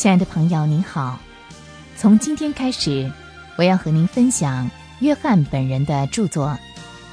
[0.00, 1.20] 亲爱的朋友，您好。
[1.94, 3.12] 从今天开始，
[3.56, 6.48] 我要和您分享约翰本人的著作《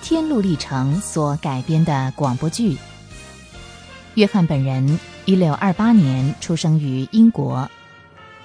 [0.01, 2.77] 天路历程》所改编的广播剧。
[4.13, 7.69] 约翰本人一六二八年出生于英国，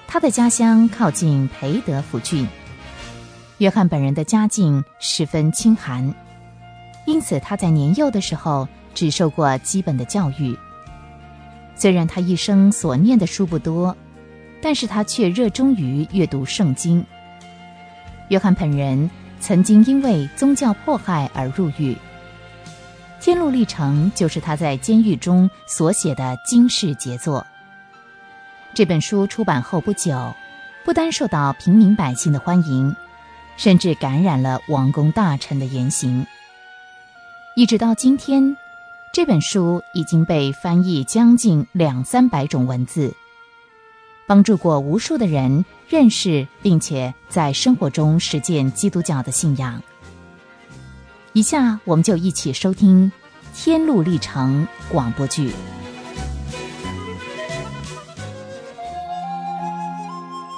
[0.07, 2.45] 他的家乡靠近培德福郡。
[3.59, 6.13] 约翰本人的家境十分清寒，
[7.05, 10.53] 因此他在年幼的时候只受过基本的教育。
[11.77, 13.95] 虽然他一生所念的书不多。
[14.63, 17.05] 但是他却热衷于阅读圣经。
[18.29, 21.93] 约翰本人曾经因为宗教迫害而入狱，
[23.19, 27.45] 《天路历程》就是他在监狱中所写的惊世杰作。
[28.73, 30.33] 这本书出版后不久，
[30.85, 32.95] 不单受到平民百姓的欢迎，
[33.57, 36.25] 甚至感染了王公大臣的言行。
[37.57, 38.55] 一直到今天，
[39.11, 43.13] 这本书已经被翻译将近两三百种文字。
[44.33, 49.79] 帮助过无数的人认识并且在生活中实践基督教的信仰。
[51.33, 53.11] 以下我们就一起收听
[53.55, 55.51] 《天路历程》广播剧。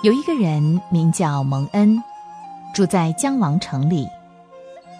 [0.03, 2.01] 有一个人名叫蒙恩，
[2.73, 4.07] 住在江王城里。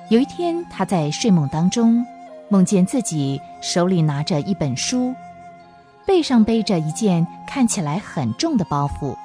[0.09, 2.06] 有一天，他在睡梦当中，
[2.50, 5.16] 梦见自己手里拿着一本书。
[6.06, 9.17] 背上背着一件看起来很重的包袱。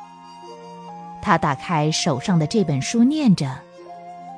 [1.22, 3.54] 他打开手上的这本书，念着，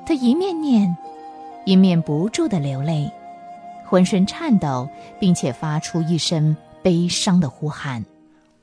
[0.05, 0.97] 他一面念，
[1.65, 3.11] 一面不住的流泪，
[3.87, 4.89] 浑身颤抖，
[5.21, 8.05] 并且发出一声悲伤的呼喊：“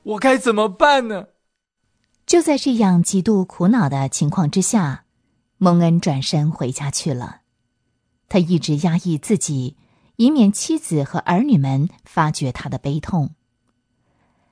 [0.04, 1.28] 我该怎么办呢？”
[2.26, 5.04] 就在这样极度苦恼的情况之下，
[5.56, 7.38] 蒙恩转身回家去了。
[8.28, 9.76] 他一直压抑自己，
[10.16, 13.30] 以免妻子和儿女们发觉他的悲痛。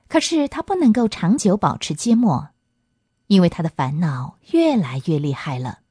[0.09, 2.49] 可是他不能够长久保持缄默，
[3.27, 5.81] 因为他的烦恼越来越厉害了。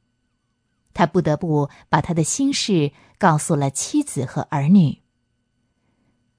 [0.92, 5.02] 他不得不把他的心事告诉了妻子和儿女。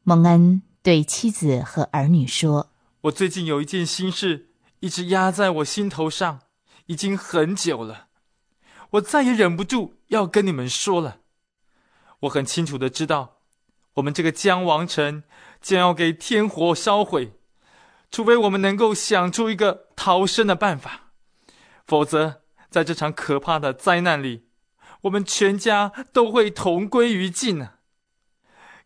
[0.04, 2.72] 蒙恩对妻子和儿女说
[3.08, 4.50] ：“我最近有一件心事
[4.82, 6.42] 一直压在我心头上，
[6.88, 8.08] 已经很久了。
[8.92, 11.22] 我再也忍不住要跟你们说了。
[12.22, 13.38] 我很清楚的知道，
[13.94, 15.24] 我们这个江王城
[15.62, 17.36] 将要给天火烧毁。”
[18.12, 21.12] 除非我们能够想出一个逃生的办法，
[21.86, 24.48] 否则在这场可怕的灾难里，
[25.02, 27.74] 我们全家都会同归于尽呢。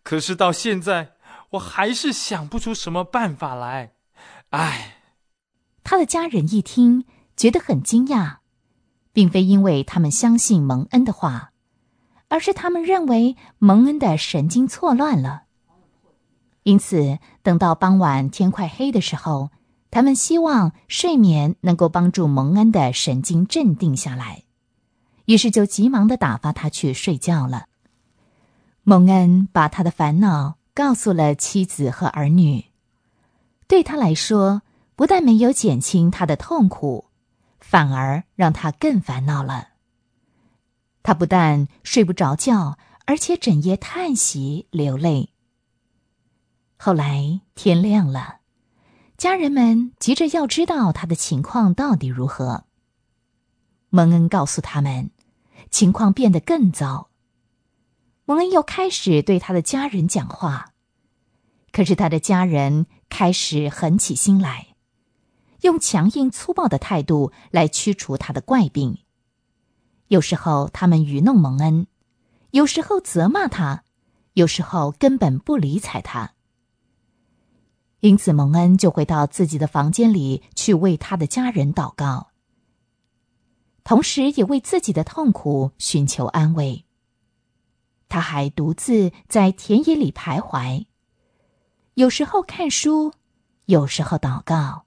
[0.03, 1.13] 可是到现在，
[1.51, 3.93] 我还是想不出什么办法来。
[4.49, 4.97] 唉，
[5.83, 7.05] 他的家人一听，
[7.37, 8.37] 觉得很惊讶，
[9.13, 11.51] 并非因为他们相信蒙恩的话，
[12.27, 15.42] 而是他们认为蒙恩的神经错乱了。
[16.63, 19.49] 因此，等到傍晚天快黑的时候，
[19.91, 24.43] 他们希望睡眠能够帮助蒙恩的神经镇定下来，
[25.25, 27.65] 于是就急忙的打发他去睡觉了。
[28.83, 32.65] 蒙恩把他的烦恼告诉了妻子和儿女，
[33.67, 34.61] 对他来说，
[34.95, 37.05] 不但没有减轻他的痛苦，
[37.59, 39.69] 反而让他更烦恼了。
[41.03, 45.32] 他不但睡不着觉，而且整夜叹息流泪。
[46.85, 48.39] 后来天亮了，
[49.15, 52.65] 家人们急着要知道他的情况到底如何。
[53.87, 55.09] 蒙恩告诉他们，
[55.71, 57.07] 情况变得更糟。
[58.25, 60.73] 蒙恩又开始对他的家人讲话，
[61.71, 64.75] 可是他的家人开始狠起心来，
[65.61, 68.97] 用强硬粗暴的态度来驱除他的怪病。
[70.09, 71.87] 有时候他们愚弄蒙恩，
[72.51, 73.85] 有时候责骂他，
[74.33, 76.33] 有时候根本不理睬他。
[78.03, 82.31] 因此，蒙恩就回到自己的房间里去为他的家人祷告，
[83.85, 86.83] 同时也为自己的痛苦寻求安慰。
[88.09, 90.85] 他还独自在田野里徘徊，
[91.93, 93.13] 有时候看书，
[93.67, 94.83] 有时候祷告。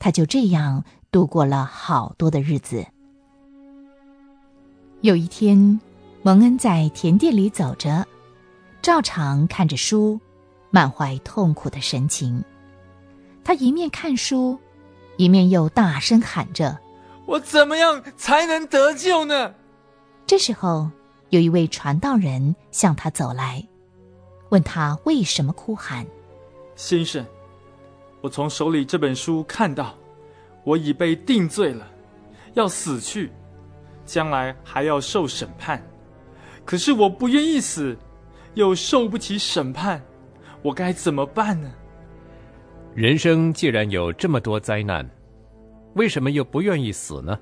[0.00, 2.84] 他就这样度过了好多的日子。
[5.02, 5.80] 有一天，
[6.24, 8.04] 蒙恩在田地里走着，
[8.82, 10.20] 照常看着书。
[10.74, 12.42] 满怀痛苦的神情，
[13.44, 14.58] 他一面看书，
[15.16, 16.76] 一面又大声喊着
[17.26, 19.54] ：“我怎么样才能得救呢？”
[20.26, 20.90] 这时候，
[21.28, 23.64] 有一位传道人向他走来，
[24.48, 26.04] 问他为什么哭喊。
[26.74, 27.24] 先生，
[28.20, 29.94] 我从手里这本书看到，
[30.64, 31.86] 我已被定罪了，
[32.54, 33.30] 要死去，
[34.04, 35.80] 将来还要受审判。
[36.64, 37.96] 可是我不愿意死，
[38.54, 40.04] 又受不起审判。
[40.64, 41.70] 我该怎么办呢？
[42.94, 45.06] 人生既然有这么多灾难，
[45.92, 47.38] 为什么又不愿意死呢？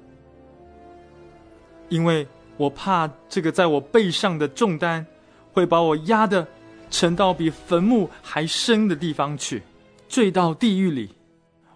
[1.88, 2.26] 因为
[2.56, 5.06] 我怕这个在我背上的重担，
[5.52, 6.44] 会把我压得
[6.90, 9.62] 沉到比坟墓还深的地方去，
[10.08, 11.14] 坠到地狱里。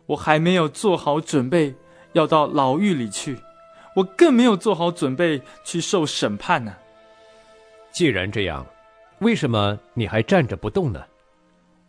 [0.07, 1.73] 我还没有做好准备
[2.13, 3.37] 要到牢狱里去，
[3.95, 6.75] 我更没有做好准备去受审判呢。
[7.93, 8.67] 既然这样，
[9.21, 11.01] 为什么你还站着不动呢？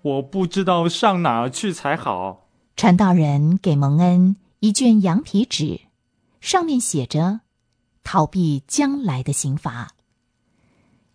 [0.01, 2.49] 我不知道上哪儿去才好。
[2.75, 5.81] 传道人给蒙恩一卷羊皮纸，
[6.39, 7.41] 上面写着
[8.03, 9.91] “逃避将来的刑罚”。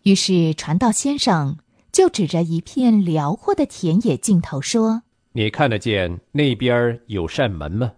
[0.03, 1.57] 于是传道先生
[1.91, 5.03] 就指着一片辽阔的田野尽头说。
[5.31, 7.93] 你看得见那边有扇门吗？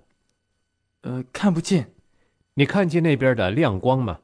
[1.02, 1.92] 呃，看不见。
[2.54, 4.20] 你看见那边的亮光吗？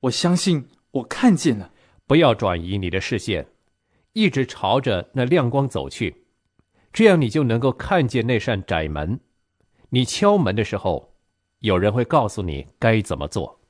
[0.00, 1.70] 我相信我看见了。
[2.06, 3.46] 不要转移你的视线，
[4.12, 6.24] 一直朝着那亮光走去，
[6.92, 9.20] 这样你就能够看见那扇窄门。
[9.90, 11.14] 你敲门的时候，
[11.60, 13.60] 有人会告诉你该怎么做。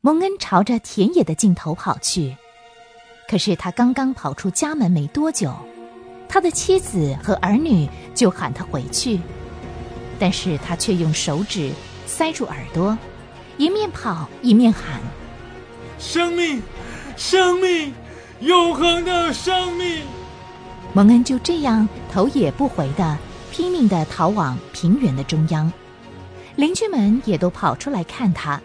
[0.00, 2.36] 蒙恩朝着田野的尽头跑去，
[3.28, 5.52] 可是他刚刚跑出家门没多久。
[6.28, 9.18] 他的妻子和儿女就喊他回去，
[10.18, 11.72] 但是他却用手指
[12.04, 12.96] 塞住耳朵，
[13.56, 15.00] 一面跑一面喊
[15.98, 16.62] ：“生命，
[17.16, 17.94] 生命，
[18.40, 20.02] 永恒的生命！”
[20.94, 23.16] 蒙恩就这样头也不回的
[23.52, 25.70] 拼命的逃往平原的中央，
[26.56, 28.60] 邻居们也都跑出来看他，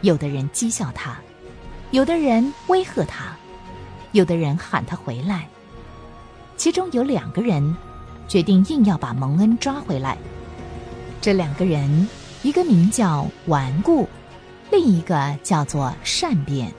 [0.00, 1.16] 有的人讥笑他，
[1.90, 3.36] 有的人威吓他，
[4.12, 5.48] 有的人喊他回来。
[6.56, 7.76] 其中有两个人
[8.26, 10.18] 决定硬要把蒙恩抓回来。
[11.20, 12.08] 这两个人，
[12.42, 14.08] 一个名叫顽固，
[14.72, 16.72] 另一个叫做善变。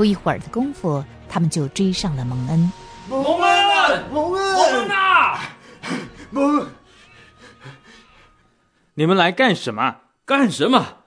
[0.00, 2.72] 不一会儿的功夫，他们就追上了蒙恩。
[3.06, 5.38] 蒙恩，蒙恩，蒙恩啊！
[6.30, 6.66] 蒙，
[8.94, 9.98] 你们来干什么？
[10.24, 11.02] 干什么？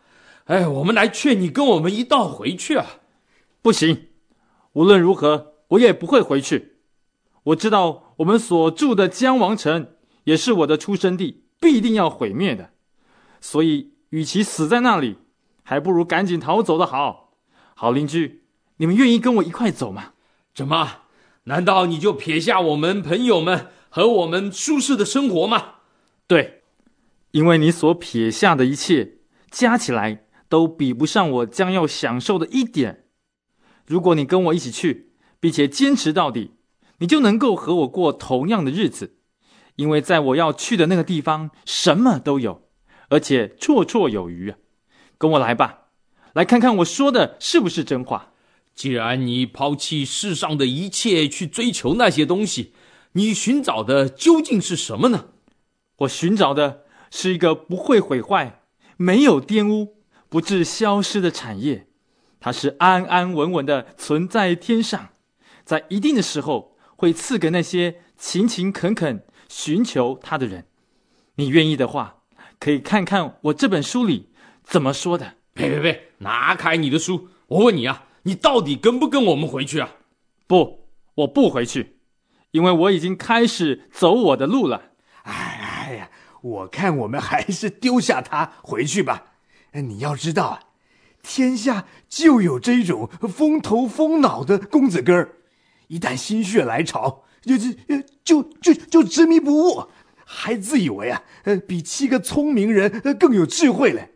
[0.45, 2.85] 哎，我们来劝你跟我们一道回去啊！
[3.63, 4.09] 不行，
[4.73, 6.75] 无论如何，我也不会回去。
[7.45, 12.69] 我知道我们所住的江王城也是我的出生地，必定要毁灭的。
[13.41, 15.17] 所以，与其死在那里，
[15.63, 17.31] 还不如赶紧逃走的好。
[17.73, 18.42] 好邻居，
[18.83, 20.11] 你们愿意跟我一块走吗？
[20.53, 21.03] 怎么？
[21.45, 25.75] 难道你就撇下我们朋友们和我们舒适的生活吗？
[26.27, 26.63] 对，
[27.31, 29.19] 因为你所撇下的一切
[29.49, 33.05] 加起来都比不上我将要享受的一点。
[33.87, 36.55] 如果你跟我一起去，并且坚持到底。
[36.97, 39.15] 你就能够和我过同样的日子，
[39.77, 42.63] 因为在我要去的那个地方，什么都有，
[43.07, 44.57] 而且绰绰有余啊！
[45.17, 45.83] 跟我来吧，
[46.33, 48.31] 来看看我说的是不是真话。
[48.75, 52.73] 既然你抛弃世上的一切去追求那些东西，
[53.13, 55.25] 你寻找的究竟是什么呢？
[55.97, 58.61] 我寻找的是一个不会毁坏、
[58.97, 59.97] 没有玷污、
[60.29, 61.87] 不致消失的产业，
[62.39, 65.09] 它是安安稳稳的存在天上，
[65.63, 66.73] 在一定的时候。
[66.95, 70.67] 会赐给那些勤勤恳恳寻求它的人。
[71.35, 72.21] 你愿意的话，
[72.59, 74.29] 可以看看我这本书里
[74.63, 75.33] 怎么说的。
[75.53, 76.11] 呸呸呸！
[76.19, 77.27] 拿开你的书！
[77.47, 79.89] 我问你啊，你到底跟不跟我们回去啊？
[80.47, 81.97] 不，我不回去，
[82.51, 84.91] 因为我已经开始走我的路了。
[85.23, 86.09] 哎呀，
[86.41, 89.33] 我看我们还是丢下他回去吧。
[89.73, 90.59] 你要知道啊，
[91.21, 95.37] 天下就有这种风头风脑的公子哥儿。
[95.87, 97.71] 一旦心血来潮，就就
[98.23, 99.87] 就就就执迷不悟，
[100.25, 104.13] 还自以为啊，呃，比七个聪明人更有智慧嘞。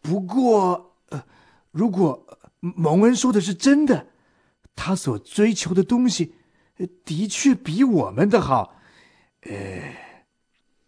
[0.00, 1.24] 不过，呃，
[1.70, 2.26] 如果
[2.60, 4.06] 蒙恩说的是真的，
[4.76, 6.34] 他所追求的东西，
[7.04, 8.76] 的确比我们的好，
[9.42, 9.96] 呃，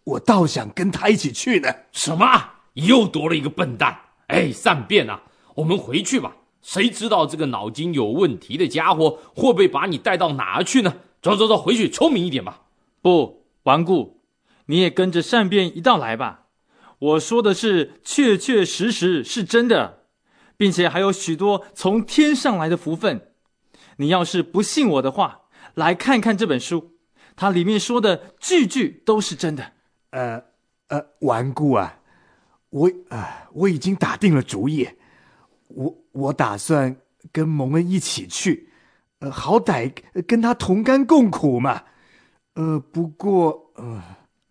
[0.04, 1.68] 我倒想跟他一起去呢。
[1.92, 2.50] 什么？
[2.74, 3.98] 又多了一个笨蛋？
[4.28, 5.22] 哎，善变啊！
[5.56, 6.36] 我们回去吧。
[6.62, 10.96] 谁知道这个脑筋有问题的家伙会不会把你带到哪儿去呢？
[11.20, 12.62] 走走走，回去聪明一点吧。
[13.00, 14.20] 不，顽固，
[14.66, 16.46] 你也跟着善变一道来吧。
[16.98, 20.01] 我说的是确确实实是真的，
[20.56, 23.32] 并且还有许多从天上来的福分。
[23.96, 25.42] 你要是不信我的话，
[25.74, 26.92] 来看看这本书，
[27.36, 29.72] 它里面说的句句都是真的。
[30.10, 30.42] 呃
[30.88, 32.00] 呃，顽固啊，
[32.70, 34.88] 我啊，我已经打定了主意。
[35.68, 36.94] 我我打算
[37.32, 38.68] 跟蒙恩一起去，
[39.20, 39.90] 呃，好歹
[40.26, 41.82] 跟他同甘共苦嘛。
[42.54, 44.02] 呃，不过，呃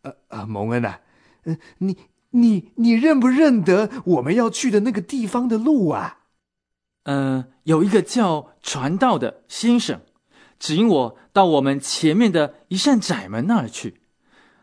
[0.01, 0.95] 呃呃，蒙恩呐，
[1.43, 1.95] 呃，你
[2.31, 6.19] 你你认不认得我们要去的那个地方的路啊？
[7.03, 10.01] 嗯，有一个叫传道的先生，
[10.59, 14.01] 指引我到我们前面的一扇窄门那儿去。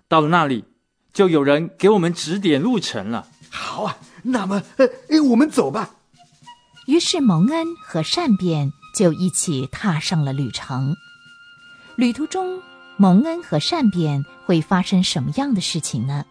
[0.06, 0.64] 到了那里，
[1.12, 3.28] 就有人给我们指点路程了。
[3.50, 5.96] 好啊，那么，呃，哎，我们走吧。
[6.86, 10.96] 于是蒙恩和善变就一起踏上了旅程。
[11.96, 12.62] 旅途中，
[12.96, 16.24] 蒙恩和善变会发生什么样的事情呢？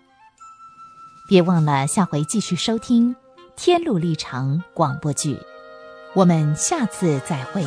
[1.27, 3.13] 别忘了下回继续收听
[3.57, 5.37] 《天路历程》广播剧。
[6.13, 7.65] 我们下次再会。